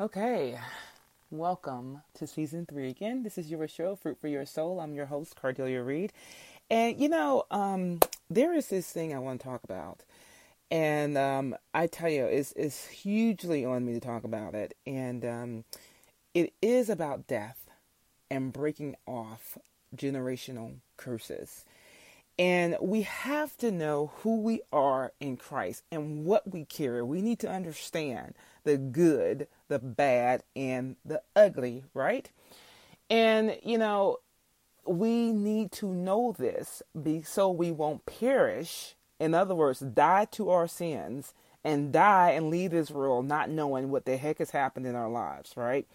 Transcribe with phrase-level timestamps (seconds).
[0.00, 0.58] Okay,
[1.30, 3.22] welcome to season three again.
[3.22, 4.80] This is your show, Fruit for Your Soul.
[4.80, 6.12] I'm your host, Cardelia Reed.
[6.68, 10.00] And you know, um, there is this thing I want to talk about.
[10.68, 14.76] And um, I tell you, it's, it's hugely on me to talk about it.
[14.84, 15.64] And um,
[16.34, 17.70] it is about death
[18.28, 19.56] and breaking off
[19.94, 21.64] generational curses.
[22.38, 27.02] And we have to know who we are in Christ and what we carry.
[27.02, 28.34] We need to understand
[28.64, 32.28] the good, the bad, and the ugly, right?
[33.08, 34.18] And, you know,
[34.86, 36.82] we need to know this
[37.24, 38.96] so we won't perish.
[39.20, 43.90] In other words, die to our sins and die and leave this world not knowing
[43.90, 45.86] what the heck has happened in our lives, right?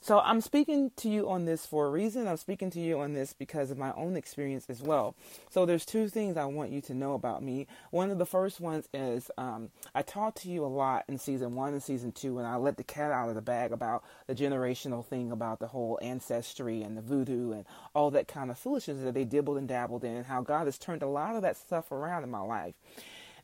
[0.00, 2.28] So I'm speaking to you on this for a reason.
[2.28, 5.16] I'm speaking to you on this because of my own experience as well.
[5.50, 7.66] So there's two things I want you to know about me.
[7.90, 11.54] One of the first ones is um, I talked to you a lot in season
[11.54, 14.34] one and season two, and I let the cat out of the bag about the
[14.34, 19.02] generational thing about the whole ancestry and the voodoo and all that kind of foolishness
[19.02, 21.56] that they dibbled and dabbled in, and how God has turned a lot of that
[21.56, 22.74] stuff around in my life.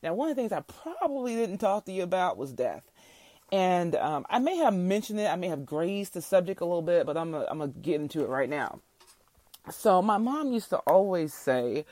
[0.02, 2.90] Now, one of the things I probably didn't talk to you about was death.
[3.52, 6.82] And um, I may have mentioned it, I may have grazed the subject a little
[6.82, 8.80] bit, but I'm going to get into it right now.
[9.70, 11.84] So, my mom used to always say,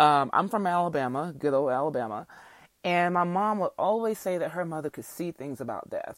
[0.00, 2.26] um, I'm from Alabama, good old Alabama,
[2.82, 6.16] and my mom would always say that her mother could see things about death.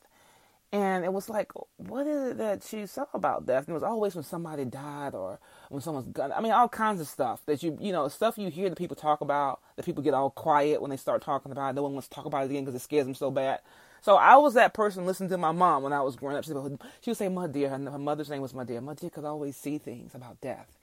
[0.72, 3.64] And it was like, what is it that she saw about death?
[3.66, 6.32] And it was always when somebody died or when someone's gone.
[6.32, 8.96] I mean, all kinds of stuff that you, you know, stuff you hear that people
[8.96, 11.74] talk about, that people get all quiet when they start talking about it.
[11.74, 13.60] No one wants to talk about it again because it scares them so bad.
[14.02, 16.44] So I was that person listening to my mom when I was growing up.
[16.44, 18.80] She would, she would say, "My dear," her, her mother's name was My dear.
[18.80, 20.78] My dear could always see things about death,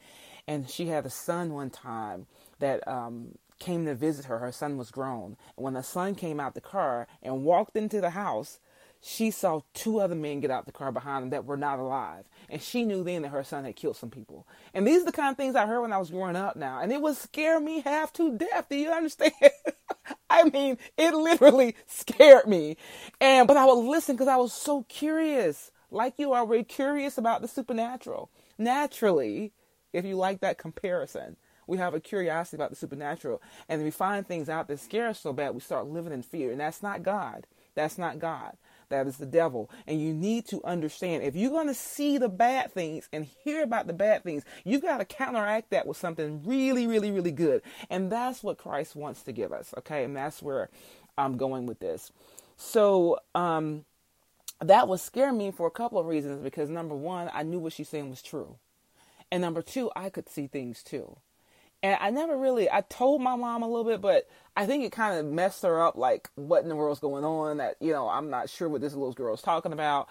[0.48, 2.28] and she had a son one time
[2.60, 4.40] that um, came to visit her.
[4.40, 8.02] Her son was grown, and when the son came out the car and walked into
[8.02, 8.60] the house,
[9.02, 12.26] she saw two other men get out the car behind them that were not alive.
[12.50, 14.48] And she knew then that her son had killed some people.
[14.74, 16.80] And these are the kind of things I heard when I was growing up now.
[16.82, 18.68] And it would scare me half to death.
[18.70, 19.34] Do you understand?
[20.34, 22.78] I mean, it literally scared me.
[23.22, 25.72] And but I would listen because I was so curious.
[25.92, 28.32] Like you are very curious about the supernatural.
[28.60, 29.54] Naturally,
[29.94, 33.42] if you like that comparison, we have a curiosity about the supernatural.
[33.70, 36.52] And we find things out that scare us so bad we start living in fear.
[36.52, 37.48] And that's not God.
[37.76, 38.58] That's not God.
[38.94, 39.72] That is the devil.
[39.88, 43.64] And you need to understand if you're going to see the bad things and hear
[43.64, 47.64] about the bad things, you've got to counteract that with something really, really, really good.
[47.90, 49.74] And that's what Christ wants to give us.
[49.80, 50.04] Okay.
[50.04, 50.70] And that's where
[51.18, 52.12] I'm going with this.
[52.56, 53.86] So, um,
[54.60, 57.74] that would scare me for a couple of reasons because number one, I knew what
[57.74, 58.58] she's saying was true.
[59.32, 61.18] And number two, I could see things too.
[61.84, 64.94] And I never really, I told my mom a little bit, but I think it
[64.94, 68.08] kind of messed her up, like what in the world's going on that, you know,
[68.08, 70.08] I'm not sure what this little girl is talking about.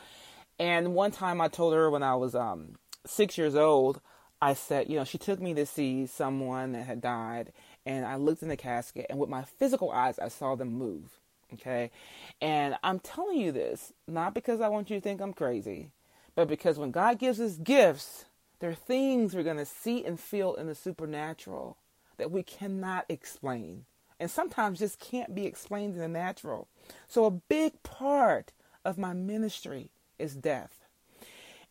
[0.58, 2.74] And one time I told her when I was um,
[3.06, 4.02] six years old,
[4.42, 7.52] I said, you know, she took me to see someone that had died,
[7.86, 11.20] and I looked in the casket, and with my physical eyes, I saw them move.
[11.54, 11.90] Okay.
[12.40, 15.90] And I'm telling you this, not because I want you to think I'm crazy,
[16.34, 18.24] but because when God gives us gifts,
[18.62, 21.78] there are things we're going to see and feel in the supernatural
[22.16, 23.86] that we cannot explain.
[24.20, 26.68] And sometimes just can't be explained in the natural.
[27.08, 28.52] So, a big part
[28.84, 30.86] of my ministry is death.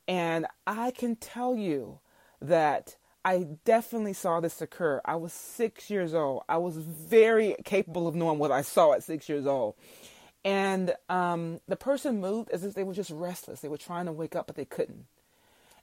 [0.05, 1.99] And I can tell you
[2.41, 4.99] that I definitely saw this occur.
[5.05, 6.43] I was six years old.
[6.49, 9.75] I was very capable of knowing what I saw at six years old.
[10.43, 13.61] And um, the person moved as if they were just restless.
[13.61, 15.05] They were trying to wake up, but they couldn't.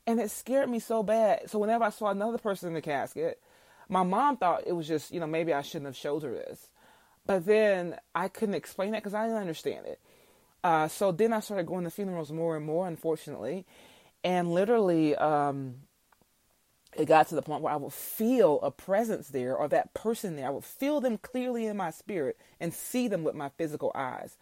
[0.08, 1.50] And it scared me so bad.
[1.50, 3.42] So whenever I saw another person in the casket,
[3.90, 6.70] my mom thought it was just, you know, maybe I shouldn't have showed her this.
[7.26, 10.00] But then I couldn't explain that because I didn't understand it.
[10.64, 13.66] Uh, so then I started going to funerals more and more, unfortunately.
[14.24, 15.74] And literally, um,
[16.96, 20.36] it got to the point where I would feel a presence there or that person
[20.36, 20.46] there.
[20.46, 24.38] I would feel them clearly in my spirit and see them with my physical eyes.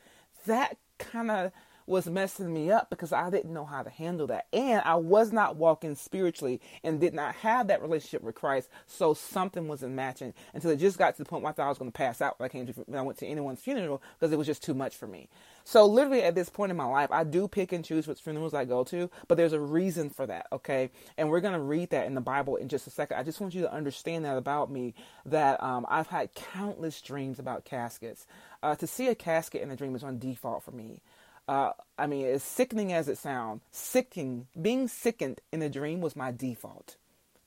[0.47, 1.51] That kind of
[1.87, 4.47] was messing me up because I didn't know how to handle that.
[4.53, 8.69] And I was not walking spiritually and did not have that relationship with Christ.
[8.87, 11.71] So something wasn't matching until it just got to the point where I thought I
[11.71, 14.03] was going to pass out when I came to, when I went to anyone's funeral
[14.19, 15.29] because it was just too much for me.
[15.65, 18.55] So literally at this point in my life, I do pick and choose which funerals
[18.55, 20.47] I go to, but there's a reason for that.
[20.53, 20.91] Okay.
[21.17, 23.17] And we're going to read that in the Bible in just a second.
[23.17, 24.95] I just want you to understand that about me,
[25.25, 28.27] that um, I've had countless dreams about caskets.
[28.63, 31.01] Uh, to see a casket in a dream is on default for me.
[31.49, 36.17] Uh, I mean, as sickening as it sounds, sickening, being sickened in a dream was
[36.17, 36.97] my default.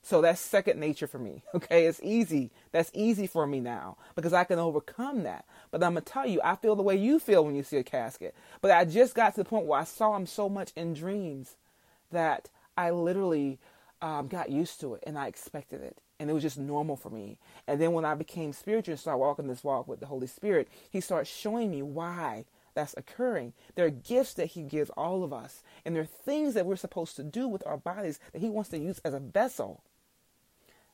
[0.02, 1.44] So that's second nature for me.
[1.54, 2.52] Okay, it's easy.
[2.72, 5.46] That's easy for me now because I can overcome that.
[5.72, 7.84] But I'm gonna tell you, I feel the way you feel when you see a
[7.84, 8.34] casket.
[8.62, 11.58] But I just got to the point where I saw him so much in dreams
[12.12, 13.60] that I literally
[14.02, 15.98] um, got used to it and I expected it.
[16.20, 17.38] And it was just normal for me.
[17.68, 20.70] And then when I became spiritual and started walking this walk with the Holy Spirit,
[20.90, 22.46] He started showing me why
[22.80, 23.54] that's occurring.
[23.76, 26.78] There are gifts that He gives all of us, and there are things that we're
[26.78, 29.84] supposed to do with our bodies that He wants to use as a vessel.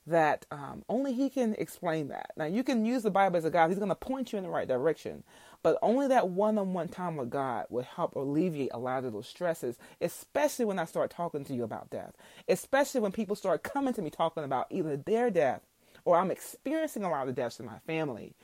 [0.07, 2.31] That um, only He can explain that.
[2.35, 4.43] Now, you can use the Bible as a guide, He's going to point you in
[4.43, 5.23] the right direction.
[5.61, 9.13] But only that one on one time with God will help alleviate a lot of
[9.13, 12.13] those stresses, especially when I start talking to you about death.
[12.47, 15.61] Especially when people start coming to me talking about either their death
[16.03, 18.35] or I'm experiencing a lot of deaths in my family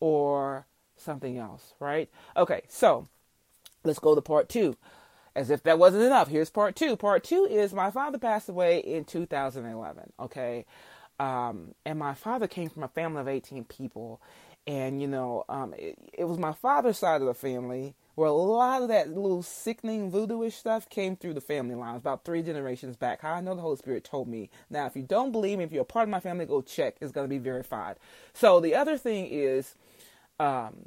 [0.00, 0.66] or
[1.02, 2.08] something else, right?
[2.36, 3.08] Okay, so
[3.84, 4.76] let's go to part two.
[5.34, 6.94] As if that wasn't enough, here's part two.
[6.96, 10.66] Part two is my father passed away in 2011, okay?
[11.18, 14.20] Um, and my father came from a family of 18 people
[14.66, 18.32] and you know, um, it, it, was my father's side of the family where a
[18.32, 22.94] lot of that little sickening voodooish stuff came through the family lines about three generations
[22.94, 23.22] back.
[23.22, 24.50] How I know the Holy Spirit told me.
[24.70, 26.96] Now, if you don't believe me, if you're a part of my family, go check.
[27.00, 27.96] It's going to be verified.
[28.34, 29.74] So the other thing is,
[30.38, 30.86] um,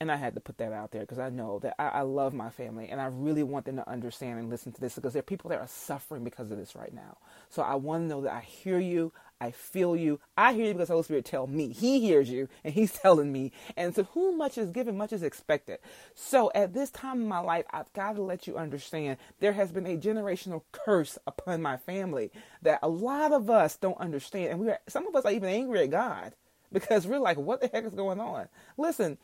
[0.00, 2.34] and I had to put that out there because I know that I, I, love
[2.34, 5.20] my family and I really want them to understand and listen to this because there
[5.20, 7.16] are people that are suffering because of this right now.
[7.48, 10.20] So I want to know that I hear you, I feel you.
[10.36, 11.68] I hear you because Holy Spirit tell me.
[11.72, 13.52] He hears you and he's telling me.
[13.76, 15.78] And to whom much is given, much is expected.
[16.14, 19.72] So at this time in my life, I've got to let you understand there has
[19.72, 22.30] been a generational curse upon my family
[22.62, 24.50] that a lot of us don't understand.
[24.50, 26.34] And we are, some of us are even angry at God
[26.72, 28.48] because we're like, what the heck is going on?
[28.76, 29.18] Listen,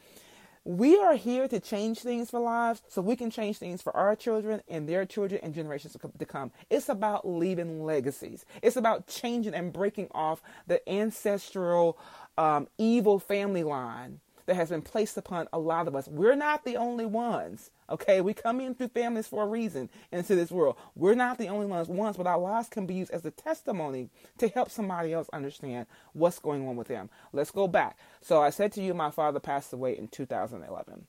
[0.64, 4.14] we are here to change things for lives so we can change things for our
[4.14, 6.52] children and their children and generations to come.
[6.70, 8.44] It's about leaving legacies.
[8.62, 11.98] It's about changing and breaking off the ancestral
[12.38, 16.08] um, evil family line that has been placed upon a lot of us.
[16.08, 17.70] We're not the only ones.
[17.90, 20.76] Okay, we come in through families for a reason into this world.
[20.94, 24.10] We're not the only ones, ones, but our lives can be used as a testimony
[24.38, 27.10] to help somebody else understand what's going on with them.
[27.32, 27.98] Let's go back.
[28.20, 31.06] So I said to you, my father passed away in 2011.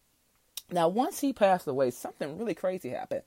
[0.71, 3.23] Now, once he passed away, something really crazy happened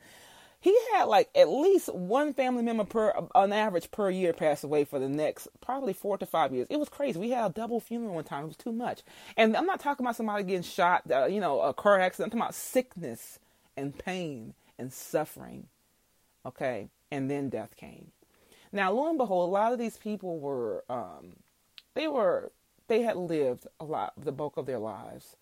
[0.61, 4.85] he had like at least one family member per on average per year pass away
[4.85, 6.67] for the next probably four to five years.
[6.71, 7.19] It was crazy.
[7.21, 8.45] We had a double funeral one time.
[8.45, 9.03] It was too much.
[9.37, 12.27] And I'm not talking about somebody getting shot, uh, you know, a car accident.
[12.27, 13.39] I'm talking about sickness
[13.77, 15.69] and pain and suffering.
[16.45, 18.13] Okay, and then death came.
[18.73, 21.37] Now, lo and behold, a lot of these people were um,
[21.95, 22.53] they were
[22.89, 25.37] they had lived a lot, the bulk of their lives.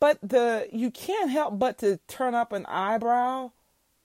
[0.00, 3.52] But the you can't help but to turn up an eyebrow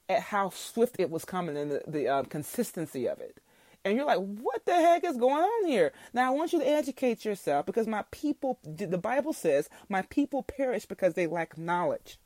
[0.10, 3.40] at how swift it was coming and the, the uh, consistency of it.
[3.86, 5.92] And you're like, what the heck is going on here?
[6.14, 10.42] Now, I want you to educate yourself because my people, the Bible says, my people
[10.42, 12.18] perish because they lack knowledge.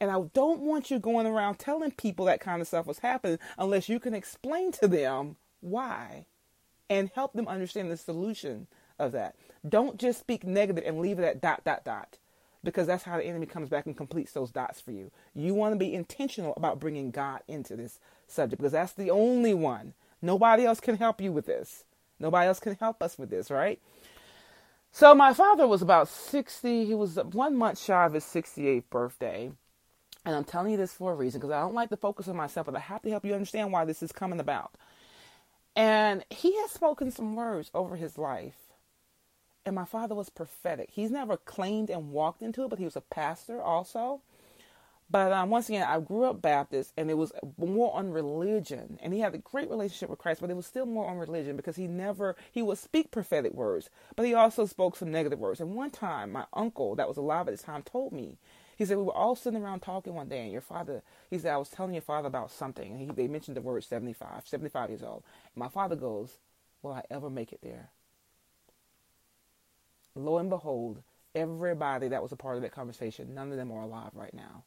[0.00, 3.38] And I don't want you going around telling people that kind of stuff was happening
[3.58, 6.26] unless you can explain to them why
[6.88, 8.66] and help them understand the solution
[8.98, 9.36] of that.
[9.66, 12.18] Don't just speak negative and leave it at dot, dot, dot
[12.62, 15.10] because that's how the enemy comes back and completes those dots for you.
[15.34, 19.54] You want to be intentional about bringing God into this subject because that's the only
[19.54, 19.94] one.
[20.22, 21.84] Nobody else can help you with this.
[22.18, 23.80] Nobody else can help us with this, right?
[24.92, 26.84] So my father was about 60.
[26.84, 29.52] He was one month shy of his 68th birthday.
[30.26, 32.36] And I'm telling you this for a reason because I don't like to focus on
[32.36, 34.72] myself, but I have to help you understand why this is coming about.
[35.74, 38.69] And he has spoken some words over his life
[39.66, 40.90] and my father was prophetic.
[40.90, 44.20] He's never claimed and walked into it, but he was a pastor also.
[45.10, 48.98] But um, once again, I grew up Baptist, and it was more on religion.
[49.02, 51.56] And he had a great relationship with Christ, but it was still more on religion
[51.56, 55.60] because he never he would speak prophetic words, but he also spoke some negative words.
[55.60, 58.38] And one time, my uncle that was alive at the time told me,
[58.76, 61.52] he said we were all sitting around talking one day, and your father, he said
[61.52, 64.90] I was telling your father about something, and he, they mentioned the word 75, 75
[64.90, 65.24] years old.
[65.54, 66.38] And my father goes,
[66.82, 67.90] "Will I ever make it there?"
[70.14, 71.02] Lo and behold,
[71.34, 74.64] everybody that was a part of that conversation, none of them are alive right now.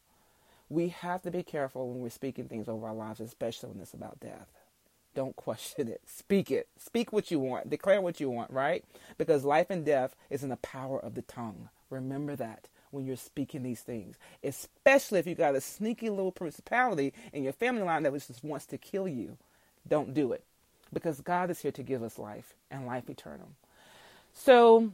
[0.70, 3.94] We have to be careful when we're speaking things over our lives, especially when it's
[3.94, 4.48] about death.
[5.16, 6.02] Don't question it.
[6.08, 6.68] Speak it.
[6.78, 7.70] Speak what you want.
[7.70, 8.84] Declare what you want, right?
[9.18, 11.70] Because life and death is in the power of the tongue.
[11.90, 17.14] Remember that when you're speaking these things, especially if you got a sneaky little principality
[17.32, 19.38] in your family line that just wants to kill you.
[19.88, 20.44] Don't do it
[20.92, 23.50] because God is here to give us life and life eternal.
[24.34, 24.92] So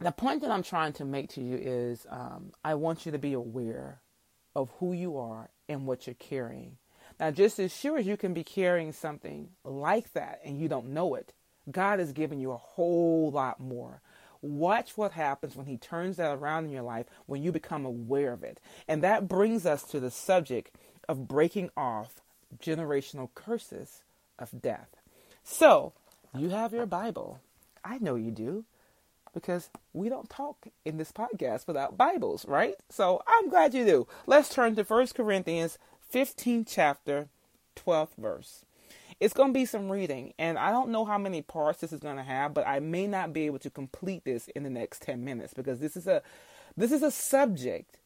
[0.00, 3.18] the point that I'm trying to make to you is um, I want you to
[3.18, 4.00] be aware
[4.54, 6.76] of who you are and what you're carrying.
[7.18, 10.88] Now, just as sure as you can be carrying something like that and you don't
[10.88, 11.32] know it,
[11.70, 14.00] God has given you a whole lot more.
[14.42, 18.32] Watch what happens when He turns that around in your life when you become aware
[18.32, 18.60] of it.
[18.86, 20.76] And that brings us to the subject
[21.08, 22.20] of breaking off
[22.60, 24.02] generational curses
[24.38, 24.96] of death.
[25.42, 25.92] So,
[26.36, 27.40] you have your Bible.
[27.84, 28.64] I know you do
[29.34, 32.76] because we don't talk in this podcast without Bibles, right?
[32.88, 34.06] So I'm glad you do.
[34.26, 37.28] Let's turn to 1 Corinthians 15 chapter
[37.76, 38.64] 12th verse.
[39.20, 42.00] It's going to be some reading, and I don't know how many parts this is
[42.00, 45.02] going to have, but I may not be able to complete this in the next
[45.02, 46.22] 10 minutes because this is a
[46.76, 47.98] this is a subject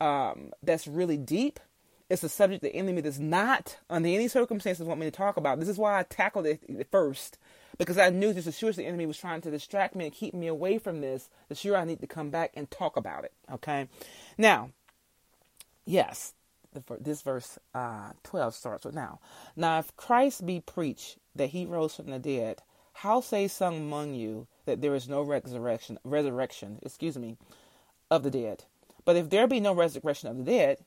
[0.00, 1.58] um, that's really deep.
[2.08, 5.58] It's a subject the enemy does not, under any circumstances, want me to talk about.
[5.58, 7.38] This is why I tackled it first
[7.82, 10.34] because I knew just as sure the enemy was trying to distract me and keep
[10.34, 13.32] me away from this, the sure I need to come back and talk about it.
[13.50, 13.88] Okay,
[14.38, 14.70] now,
[15.84, 16.34] yes,
[16.72, 19.18] the, this verse uh, 12 starts with now.
[19.56, 22.62] Now, if Christ be preached that he rose from the dead,
[22.92, 27.36] how say some among you that there is no resurrection, resurrection, excuse me,
[28.12, 28.62] of the dead?
[29.04, 30.84] But if there be no resurrection of the dead,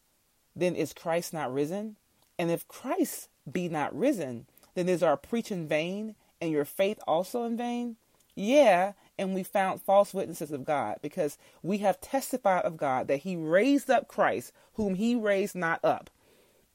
[0.55, 1.97] then is Christ not risen?
[2.39, 7.43] And if Christ be not risen, then is our preaching vain, and your faith also
[7.43, 7.97] in vain?
[8.35, 13.21] Yeah, and we found false witnesses of God, because we have testified of God that
[13.21, 16.09] he raised up Christ, whom he raised not up.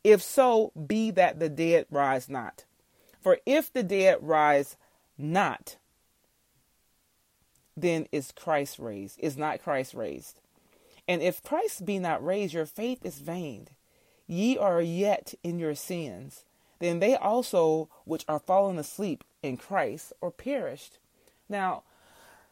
[0.02, 2.64] If so, be that the dead rise not.
[3.20, 4.76] For if the dead rise
[5.18, 5.76] not,
[7.76, 10.40] then is Christ raised, is not Christ raised.
[11.06, 13.68] And if Christ be not raised, your faith is vain.
[14.26, 16.44] Ye are yet in your sins.
[16.78, 20.98] Then they also which are fallen asleep in Christ or perished.
[21.48, 21.82] Now,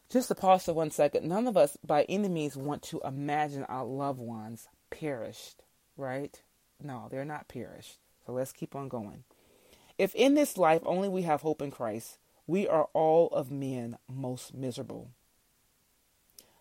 [0.09, 3.63] just to pause for one second, none of us by any means want to imagine
[3.65, 5.61] our loved ones perished,
[5.97, 6.41] right?
[6.81, 7.97] No, they're not perished.
[8.25, 9.23] So let's keep on going.
[9.97, 12.17] If in this life only we have hope in Christ,
[12.47, 15.11] we are all of men most miserable.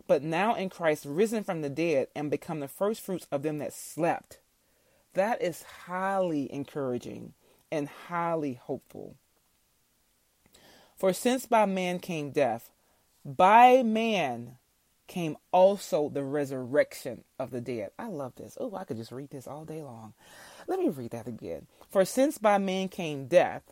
[0.06, 3.58] But now in Christ, risen from the dead and become the first fruits of them
[3.58, 4.40] that slept.
[5.14, 7.34] That is highly encouraging
[7.70, 9.16] and highly hopeful.
[10.98, 12.70] For since by man came death,
[13.24, 14.56] by man
[15.06, 17.92] came also the resurrection of the dead.
[17.98, 18.58] I love this.
[18.60, 20.14] Oh, I could just read this all day long.
[20.66, 21.68] Let me read that again.
[21.88, 23.62] For since by man came death,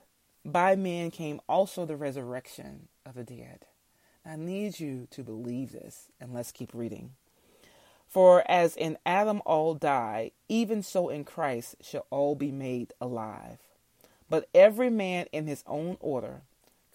[0.45, 3.67] by man came also the resurrection of the dead.
[4.25, 7.13] I need you to believe this, and let's keep reading.
[8.07, 13.59] For as in Adam all die, even so in Christ shall all be made alive.
[14.31, 16.43] But every man in his own order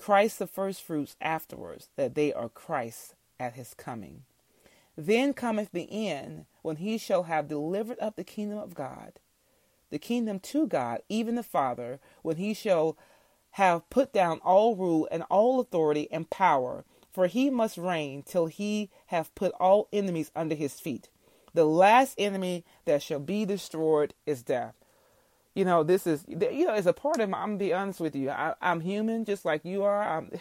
[0.01, 4.23] Christ the firstfruits afterwards, that they are Christ at his coming.
[4.97, 9.19] Then cometh the end, when he shall have delivered up the kingdom of God,
[9.91, 12.97] the kingdom to God, even the Father, when he shall
[13.51, 18.47] have put down all rule and all authority and power, for he must reign till
[18.47, 21.09] he have put all enemies under his feet.
[21.53, 24.80] The last enemy that shall be destroyed is death
[25.53, 27.35] you know, this is, you know, it's a part of me.
[27.35, 28.29] I'm gonna be honest with you.
[28.29, 30.01] I, am human, just like you are.
[30.01, 30.31] I'm,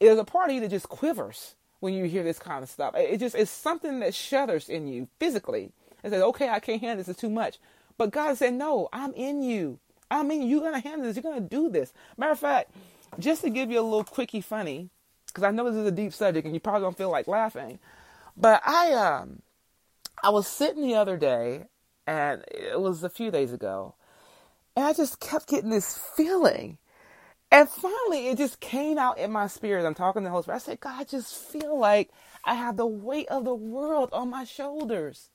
[0.00, 2.94] there's a part of you that just quivers when you hear this kind of stuff.
[2.96, 6.98] It just it's something that shudders in you physically and says, "Okay, I can't handle
[6.98, 7.08] this.
[7.08, 7.58] It's too much."
[7.98, 9.78] But God said, "No, I'm in you.
[10.10, 11.16] I mean, you're gonna handle this.
[11.16, 12.70] You're gonna do this." Matter of fact,
[13.18, 14.88] just to give you a little quickie funny,
[15.26, 17.78] because I know this is a deep subject and you probably don't feel like laughing,
[18.34, 19.42] but I um
[20.22, 21.66] I was sitting the other day,
[22.06, 23.94] and it was a few days ago
[24.78, 26.78] and I just kept getting this feeling.
[27.50, 29.84] And finally, it just came out in my spirit.
[29.84, 30.54] I'm talking to the Holy Spirit.
[30.54, 32.10] I said, God, I just feel like
[32.44, 35.30] I have the weight of the world on my shoulders.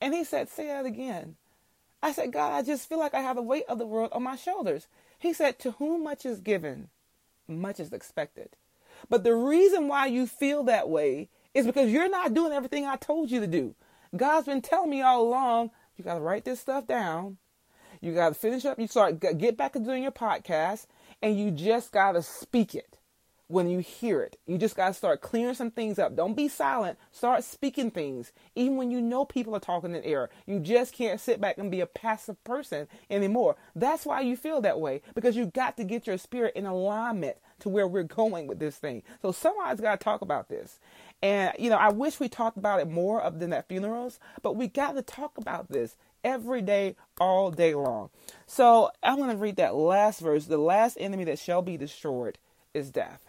[0.00, 1.36] And he said, Say that again.
[2.02, 4.24] I said, God, I just feel like I have the weight of the world on
[4.24, 4.88] my shoulders.
[5.20, 6.88] He said, To whom much is given,
[7.46, 8.56] much is expected.
[9.08, 12.96] But the reason why you feel that way is because you're not doing everything I
[12.96, 13.76] told you to do.
[14.16, 17.36] God's been telling me all along, you got to write this stuff down.
[18.00, 18.78] You got to finish up.
[18.78, 20.86] You start get back to doing your podcast,
[21.22, 22.98] and you just got to speak it
[23.48, 24.38] when you hear it.
[24.46, 26.14] You just got to start clearing some things up.
[26.14, 26.98] Don't be silent.
[27.10, 30.30] Start speaking things, even when you know people are talking in error.
[30.46, 33.56] You just can't sit back and be a passive person anymore.
[33.74, 37.38] That's why you feel that way because you got to get your spirit in alignment
[37.60, 39.02] to where we're going with this thing.
[39.22, 40.78] So somebody's got to talk about this.
[41.22, 44.56] And you know, I wish we talked about it more of than at funerals, but
[44.56, 48.10] we got to talk about this every day, all day long.
[48.46, 50.46] So I'm going to read that last verse.
[50.46, 52.38] The last enemy that shall be destroyed
[52.74, 53.26] is death.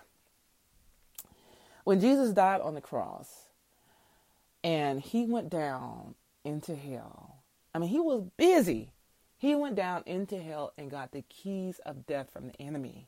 [1.86, 3.46] When Jesus died on the cross
[4.64, 6.16] and he went down
[6.46, 7.38] into hell,
[7.74, 8.92] I mean, he was busy
[9.38, 13.08] He went down into hell and got the keys of death from the enemy.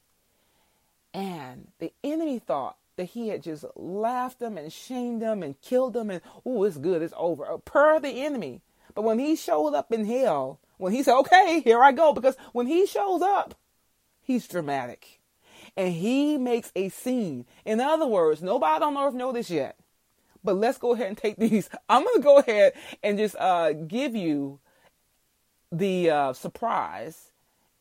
[1.14, 5.94] And the enemy thought that he had just laughed them and shamed them and killed
[5.94, 8.62] them and, oh, it's good, it's over, uh, per the enemy.
[8.94, 12.36] But when he showed up in hell, when he said, okay, here I go, because
[12.54, 13.56] when he shows up,
[14.22, 15.20] he's dramatic.
[15.78, 17.46] And he makes a scene.
[17.66, 19.78] In other words, nobody on earth know this yet.
[20.44, 21.70] But let's go ahead and take these.
[21.90, 24.60] I'm going to go ahead and just uh, give you
[25.72, 27.32] the uh, surprise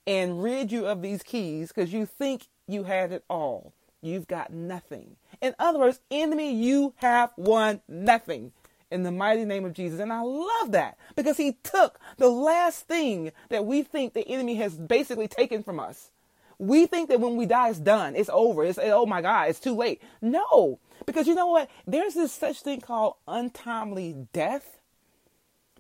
[0.07, 3.73] and rid you of these keys because you think you had it all.
[4.03, 5.17] You've got nothing.
[5.41, 8.53] In other words, enemy, you have won nothing
[8.91, 10.01] in the mighty name of Jesus.
[10.01, 14.57] And I love that because he took the last thing that we think the enemy
[14.57, 16.11] has basically taken from us.
[16.59, 19.61] We think that when we die, it's done, it's over, it's oh my God, it's
[19.61, 20.03] too late.
[20.21, 21.71] No, because you know what?
[21.87, 24.79] There's this such thing called untimely death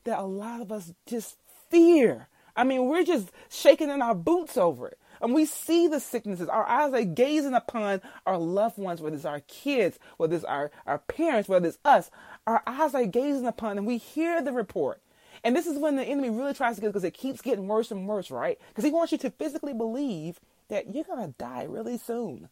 [0.05, 1.37] that a lot of us just
[1.69, 2.29] fear.
[2.57, 4.99] I mean, we're just shaking in our boots over it.
[5.23, 6.49] And we see the sicknesses.
[6.49, 10.71] Our eyes are gazing upon our loved ones, whether it's our kids, whether it's our,
[10.87, 12.11] our parents, whether it's us.
[12.51, 15.01] Our eyes are gazing upon and we hear the report.
[15.45, 17.93] And this is when the enemy really tries to get because it keeps getting worse
[17.93, 18.59] and worse, right?
[18.71, 22.49] Because he wants you to physically believe that you're going to die really soon.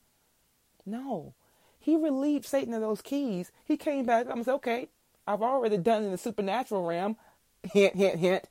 [0.87, 1.35] No.
[1.81, 3.50] He relieved Satan of those keys.
[3.64, 4.88] He came back and said, okay,
[5.26, 7.17] I've already done in the supernatural realm.
[7.64, 8.45] Hint, hint, hint.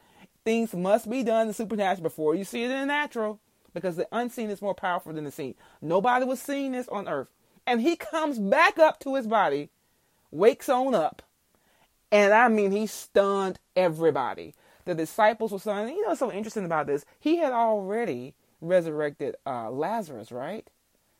[0.43, 3.39] Things must be done in the supernatural before you see it in the natural
[3.73, 5.55] because the unseen is more powerful than the seen.
[5.81, 7.29] Nobody was seeing this on earth.
[7.65, 9.69] And he comes back up to his body,
[10.29, 11.21] wakes on up,
[12.11, 14.55] and I mean, he stunned everybody.
[14.85, 15.89] The disciples were stunned.
[15.89, 17.05] You know what's so interesting about this?
[17.19, 20.69] He had already resurrected uh, Lazarus, right?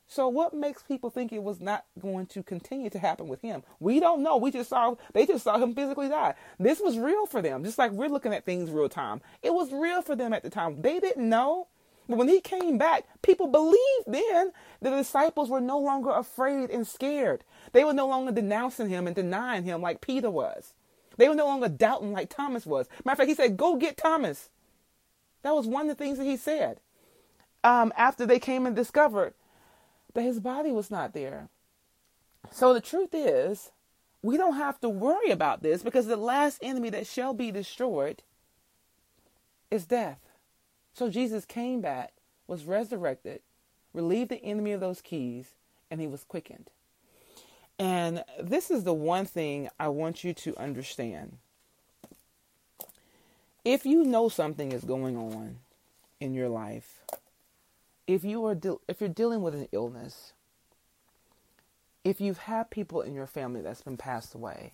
[0.07, 3.63] So what makes people think it was not going to continue to happen with him?
[3.81, 4.37] We don't know.
[4.37, 6.35] We just saw they just saw him physically die.
[6.57, 9.19] This was real for them, just like we're looking at things real time.
[9.43, 10.81] It was real for them at the time.
[10.81, 11.67] They didn't know.
[12.07, 16.87] But when he came back, people believed then the disciples were no longer afraid and
[16.87, 17.43] scared.
[17.73, 20.73] They were no longer denouncing him and denying him like Peter was.
[21.17, 22.87] They were no longer doubting like Thomas was.
[23.03, 24.49] Matter of fact, he said, Go get Thomas.
[25.41, 26.79] That was one of the things that he said.
[27.63, 29.33] Um, after they came and discovered
[30.13, 31.49] that his body was not there.
[32.51, 33.71] So the truth is,
[34.21, 38.23] we don't have to worry about this because the last enemy that shall be destroyed
[39.69, 40.19] is death.
[40.97, 42.13] So Jesus came back,
[42.47, 43.41] was resurrected,
[43.93, 45.51] relieved the enemy of those keys,
[45.91, 46.71] and he was quickened.
[47.77, 51.37] And this is the one thing I want you to understand.
[53.63, 55.57] If you know something is going on
[56.19, 57.03] in your life,
[58.07, 60.33] if you are de- if you're dealing with an illness,
[62.03, 64.73] if you've had people in your family that's been passed away,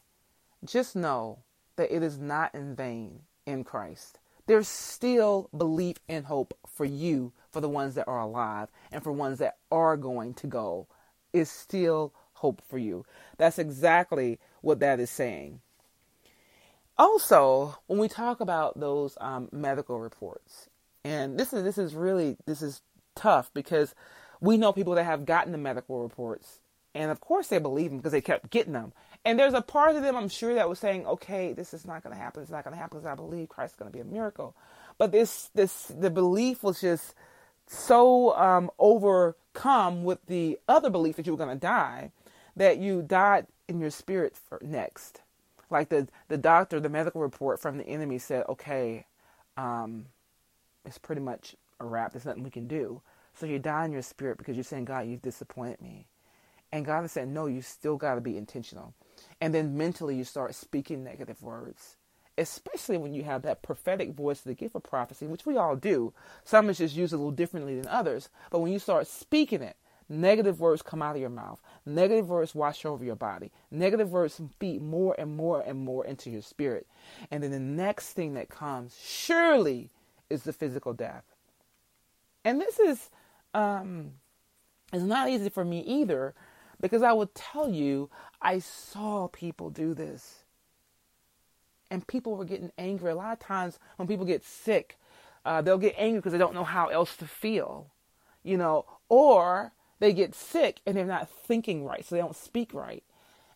[0.64, 1.40] just know
[1.76, 7.34] that it is not in vain in Christ there's still belief and hope for you,
[7.52, 10.88] for the ones that are alive, and for ones that are going to go.
[11.32, 13.06] Is still hope for you.
[13.38, 15.62] That's exactly what that is saying.
[16.98, 20.70] Also, when we talk about those um, medical reports,
[21.04, 22.82] and this is this is really this is
[23.16, 23.96] tough because
[24.42, 26.60] we know people that have gotten the medical reports,
[26.96, 28.94] and of course they believe them because they kept getting them.
[29.26, 32.04] And there's a part of them, I'm sure, that was saying, okay, this is not
[32.04, 32.42] going to happen.
[32.42, 34.54] It's not going to happen because I believe Christ is going to be a miracle.
[34.98, 37.16] But this, this, the belief was just
[37.66, 42.12] so um, overcome with the other belief that you were going to die
[42.56, 45.22] that you died in your spirit next.
[45.70, 49.06] Like the, the doctor, the medical report from the enemy said, okay,
[49.58, 50.06] um,
[50.86, 52.14] it's pretty much a wrap.
[52.14, 53.02] There's nothing we can do.
[53.34, 56.06] So you die in your spirit because you're saying, God, you've disappointed me.
[56.74, 58.96] And God is saying, no, you still got to be intentional.
[59.40, 61.98] And then mentally, you start speaking negative words,
[62.36, 66.14] especially when you have that prophetic voice, the gift of prophecy, which we all do.
[66.44, 68.30] Some is just used a little differently than others.
[68.50, 69.76] But when you start speaking it,
[70.10, 71.62] negative words come out of your mouth.
[71.86, 73.52] Negative words wash over your body.
[73.70, 76.88] Negative words feed more and more and more into your spirit.
[77.30, 79.92] And then the next thing that comes, surely,
[80.28, 81.24] is the physical death.
[82.44, 83.12] And this is
[83.54, 84.14] um,
[84.92, 86.34] it's not easy for me either
[86.84, 88.10] because I will tell you,
[88.42, 90.44] I saw people do this.
[91.90, 93.12] And people were getting angry.
[93.12, 95.00] A lot of times when people get sick,
[95.46, 97.88] uh, they'll get angry because they don't know how else to feel,
[98.44, 102.74] you know, or they get sick and they're not thinking right, so they don't speak
[102.74, 103.04] right.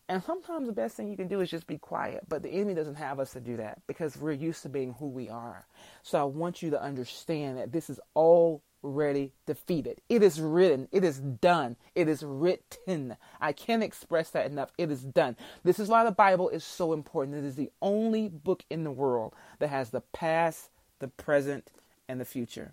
[0.08, 2.24] And sometimes the best thing you can do is just be quiet.
[2.30, 5.06] But the enemy doesn't have us to do that because we're used to being who
[5.06, 5.66] we are.
[6.02, 10.00] So I want you to understand that this is all already defeated.
[10.08, 10.88] It is written.
[10.92, 11.76] It is done.
[11.94, 13.16] It is written.
[13.40, 14.72] I can't express that enough.
[14.78, 15.36] It is done.
[15.64, 17.36] This is why the Bible is so important.
[17.36, 21.70] It is the only book in the world that has the past, the present,
[22.08, 22.72] and the future.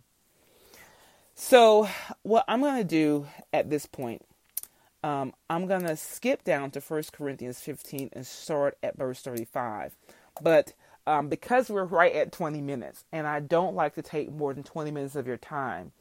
[1.34, 1.89] So,
[2.24, 4.22] what I'm going to do at this point,
[5.04, 9.96] um, I'm going to skip down to 1 Corinthians 15 and start at verse 35.
[10.41, 10.74] But
[11.08, 14.63] um, because we're right at 20 minutes, and I don't like to take more than
[14.63, 15.91] 20 minutes of your time,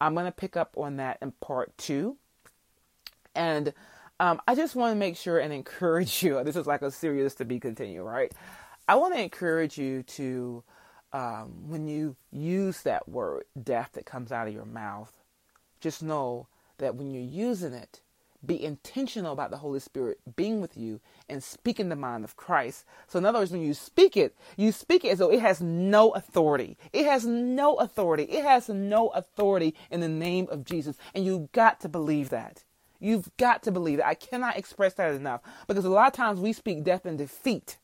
[0.00, 2.16] I'm going to pick up on that in part two.
[3.34, 3.72] And
[4.20, 6.40] um, I just want to make sure and encourage you.
[6.44, 8.32] This is like a serious to be continued, right?
[8.88, 10.64] I want to encourage you to,
[11.12, 15.12] um, when you use that word, death, that comes out of your mouth,
[15.80, 18.00] just know that when you're using it,
[18.44, 22.84] be intentional about the Holy Spirit being with you and speaking the mind of Christ.
[23.06, 25.60] So, in other words, when you speak it, you speak it as though it has
[25.60, 26.76] no authority.
[26.92, 28.24] It has no authority.
[28.24, 30.96] It has no authority in the name of Jesus.
[31.14, 32.64] And you've got to believe that.
[32.98, 34.06] You've got to believe that.
[34.06, 37.78] I cannot express that enough because a lot of times we speak death and defeat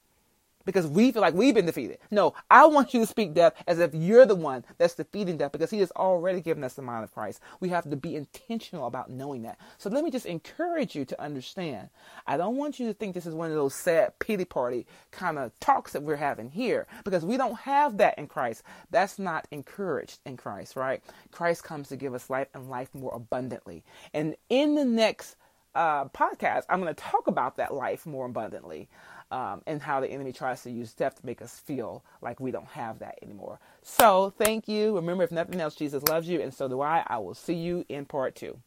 [0.69, 1.97] because we feel like we've been defeated.
[2.11, 5.51] No, I want you to speak death as if you're the one that's defeating death
[5.51, 7.41] because he has already given us the mind of Christ.
[7.59, 9.59] We have to be intentional about knowing that.
[9.79, 11.89] So let me just encourage you to understand.
[12.27, 15.39] I don't want you to think this is one of those sad pity party kind
[15.39, 18.63] of talks that we're having here because we don't have that in Christ.
[18.91, 21.03] That's not encouraged in Christ, right?
[21.33, 23.85] Christ comes to give us life and life more abundantly.
[24.13, 25.37] And in the next
[25.75, 28.91] uh, podcast, I'm going to talk about that life more abundantly
[29.31, 32.51] um, and how the enemy tries to use death to make us feel like we
[32.51, 33.61] don't have that anymore.
[33.83, 34.95] So, thank you.
[34.97, 37.05] Remember, if nothing else, Jesus loves you, and so do I.
[37.07, 38.59] I will see you in part two.